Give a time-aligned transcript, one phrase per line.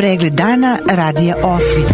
[0.00, 1.92] Pregled dana radija Osvit.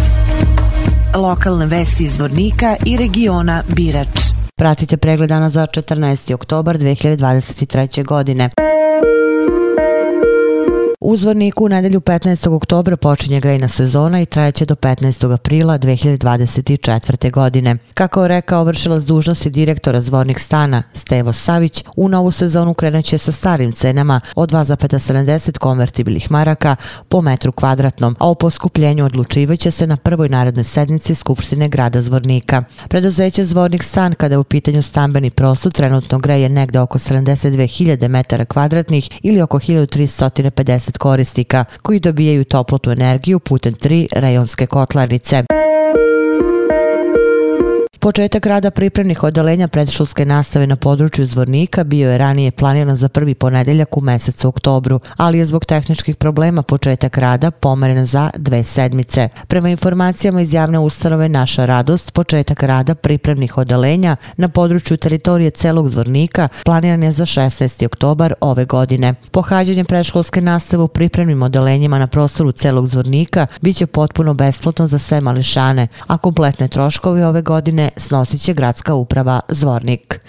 [1.15, 4.07] Lokalne vesti iz Vornika i regiona Birač.
[4.55, 6.33] Pratite pregled dana za 14.
[6.33, 8.05] oktobar 2023.
[8.05, 8.49] godine.
[11.09, 12.49] U Zvorniku u nedelju 15.
[12.49, 15.33] oktobra počinje grejna sezona i trajeće do 15.
[15.33, 17.31] aprila 2024.
[17.31, 17.77] godine.
[17.93, 23.31] Kako je rekao vršilac dužnosti direktora Zvornik stana Stevo Savić, u novu sezonu krenuće sa
[23.31, 26.75] starim cenama od 2,70 konvertibilih maraka
[27.09, 32.63] po metru kvadratnom, a o poskupljenju odlučivaće se na prvoj narodnoj sednici Skupštine grada Zvornika.
[32.89, 38.45] Predazeće Zvornik stan kada je u pitanju stambeni prostor trenutno greje negde oko 72.000 metara
[38.45, 45.56] kvadratnih ili oko 1350 korisnika koji dobijaju toplotnu energiju putem tri rajonske kotlarnice.
[47.99, 53.35] Početak rada pripremnih odelenja predškolske nastave na području Zvornika bio je ranije planiran za prvi
[53.35, 59.29] ponedeljak u mesecu oktobru, ali je zbog tehničkih problema početak rada pomeren za dve sedmice.
[59.47, 65.89] Prema informacijama iz javne ustanove Naša radost, početak rada pripremnih odelenja na području teritorije celog
[65.89, 67.85] Zvornika planiran je za 16.
[67.85, 69.13] oktobar ove godine.
[69.31, 75.21] Pohađanje predškolske nastave u pripremnim odelenjima na prostoru celog Zvornika biće potpuno besplatno za sve
[75.21, 80.19] mališane, a kompletne troškovi ove godine snosit će gradska uprava Zvornik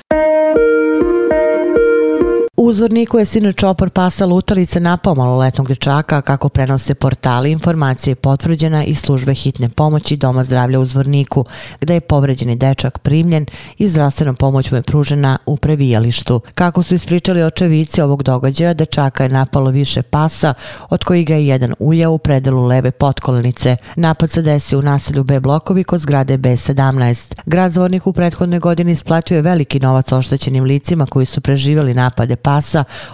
[2.59, 8.95] uzorniku je sinoć opor pasa lutalice napao maloletnog dječaka kako prenose portali informacije potvrđena i
[8.95, 11.45] službe hitne pomoći Doma zdravlja u Zvorniku,
[11.81, 13.47] gde je povređeni dečak primljen
[13.79, 16.41] i zdravstvena pomoć mu je pružena u previjalištu.
[16.55, 20.55] Kako su ispričali očevici ovog događaja, dečaka je napalo više pasa,
[20.91, 23.77] od kojih ga je jedan ujao u predelu leve potkolenice.
[23.97, 27.35] Napad se desio u naselju B blokovi kod zgrade B17.
[27.47, 32.37] Grad Zvornik u prethodnoj godini isplatio je veliki novac oštećenim licima koji su preživjeli napade
[32.37, 32.48] pasa,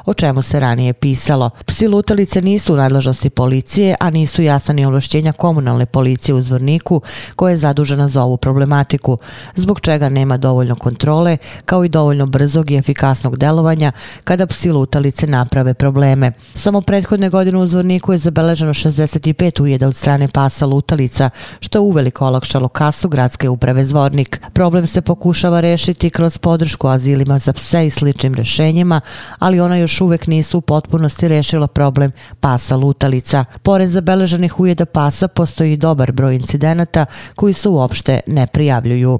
[0.06, 1.50] o čemu se ranije pisalo.
[1.66, 7.00] Psi lutalice nisu u nadležnosti policije, a nisu jasna ni ovlašćenja komunalne policije u Zvorniku,
[7.36, 9.18] koja je zadužena za ovu problematiku,
[9.54, 13.92] zbog čega nema dovoljno kontrole, kao i dovoljno brzog i efikasnog delovanja
[14.24, 16.32] kada psi lutalice naprave probleme.
[16.54, 21.30] Samo prethodne godine u Zvorniku je zabeleženo 65 ujeda od strane pasa lutalica,
[21.60, 24.40] što je uveliko olakšalo kasu gradske uprave Zvornik.
[24.52, 29.00] Problem se pokušava rešiti kroz podršku azilima za pse i sličnim rešenjima,
[29.38, 33.44] ali ona još uvek nisu u potpunosti rešila problem pasa lutalica.
[33.62, 39.18] Pored zabeleženih ujeda pasa postoji dobar broj incidenata koji se uopšte ne prijavljuju.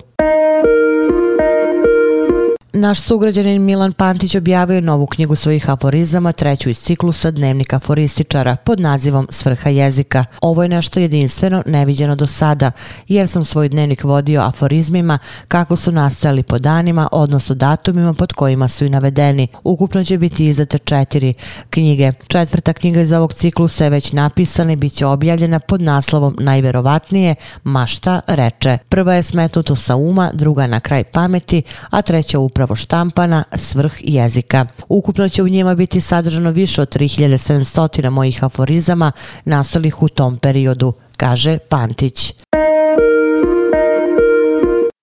[2.76, 8.80] Naš sugrađanin Milan Pantić objavio novu knjigu svojih aforizama, treću iz ciklusa Dnevnika aforističara pod
[8.80, 10.24] nazivom Svrha jezika.
[10.40, 12.70] Ovo je nešto jedinstveno, neviđeno do sada,
[13.08, 15.18] jer sam svoj dnevnik vodio aforizmima
[15.48, 19.48] kako su nastali po danima, odnosno datumima pod kojima su i navedeni.
[19.64, 21.34] Ukupno će biti izdate četiri
[21.70, 22.12] knjige.
[22.26, 27.34] Četvrta knjiga iz ovog ciklusa je već napisana i bit će objavljena pod naslovom Najverovatnije,
[27.64, 28.78] Mašta reče.
[28.88, 33.92] Prva je smetnuto sa uma, druga na kraj pameti, a treća upravo upravo štampana svrh
[34.00, 34.66] jezika.
[34.88, 39.12] Ukupno će u njima biti sadržano više od 3700 mojih aforizama
[39.44, 42.32] nastalih u tom periodu, kaže Pantić.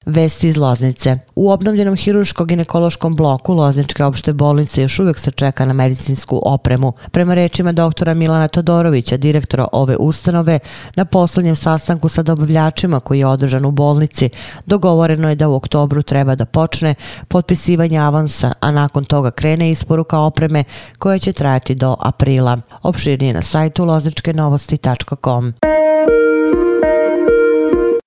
[0.06, 1.18] Vesti iz Loznice.
[1.36, 6.94] U obnovljenom hiruško-ginekološkom bloku Lozničke opšte bolnice još uvijek se čeka na medicinsku opremu.
[7.12, 10.60] Prema rečima doktora Milana Todorovića, direktora ove ustanove,
[10.96, 14.30] na poslednjem sastanku sa dobavljačima koji je održan u bolnici,
[14.66, 16.96] dogovoreno je da u oktobru treba da počne
[17.28, 20.64] potpisivanje avansa, a nakon toga krene isporuka opreme
[21.00, 22.58] koja će trajati do aprila.
[22.84, 25.54] Opširnije na sajtu lozničkenovosti.com.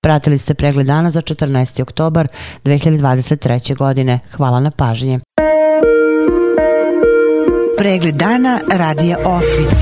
[0.05, 1.83] Pratili ste pregled dana za 14.
[1.83, 2.29] oktobar
[2.65, 3.77] 2023.
[3.77, 4.19] godine.
[4.37, 5.21] Hvala na pažnje.
[7.79, 9.79] Pregled dana radija Osvit.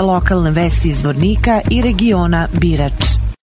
[0.00, 3.23] Lokalne vesti iz Vornika i regiona Birač.